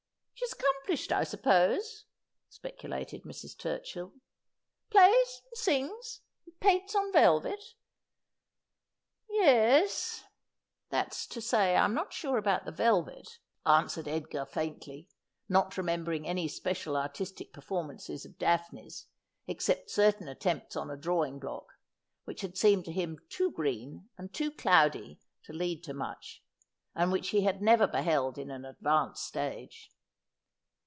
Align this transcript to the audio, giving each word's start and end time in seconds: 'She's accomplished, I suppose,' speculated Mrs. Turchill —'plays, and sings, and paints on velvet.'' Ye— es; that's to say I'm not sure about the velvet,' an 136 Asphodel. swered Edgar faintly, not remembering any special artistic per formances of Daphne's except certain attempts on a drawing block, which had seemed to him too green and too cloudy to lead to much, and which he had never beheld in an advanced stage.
'She's 0.41 0.53
accomplished, 0.53 1.11
I 1.11 1.23
suppose,' 1.23 2.05
speculated 2.49 3.23
Mrs. 3.25 3.55
Turchill 3.55 4.11
—'plays, 4.89 5.43
and 5.51 5.55
sings, 5.57 6.21
and 6.47 6.59
paints 6.59 6.95
on 6.95 7.13
velvet.'' 7.13 7.75
Ye— 9.29 9.43
es; 9.83 10.23
that's 10.89 11.27
to 11.27 11.41
say 11.41 11.75
I'm 11.75 11.93
not 11.93 12.11
sure 12.11 12.39
about 12.39 12.65
the 12.65 12.71
velvet,' 12.71 13.37
an 13.67 13.83
136 13.85 13.89
Asphodel. 13.89 13.93
swered 13.93 14.17
Edgar 14.17 14.45
faintly, 14.47 15.09
not 15.47 15.77
remembering 15.77 16.27
any 16.27 16.47
special 16.47 16.97
artistic 16.97 17.53
per 17.53 17.61
formances 17.61 18.25
of 18.25 18.39
Daphne's 18.39 19.05
except 19.45 19.91
certain 19.91 20.27
attempts 20.27 20.75
on 20.75 20.89
a 20.89 20.97
drawing 20.97 21.37
block, 21.37 21.73
which 22.25 22.41
had 22.41 22.57
seemed 22.57 22.85
to 22.85 22.91
him 22.91 23.19
too 23.29 23.51
green 23.51 24.09
and 24.17 24.33
too 24.33 24.49
cloudy 24.49 25.19
to 25.43 25.53
lead 25.53 25.83
to 25.83 25.93
much, 25.93 26.43
and 26.95 27.11
which 27.11 27.29
he 27.29 27.41
had 27.41 27.61
never 27.61 27.85
beheld 27.85 28.39
in 28.39 28.49
an 28.49 28.65
advanced 28.65 29.23
stage. 29.23 29.91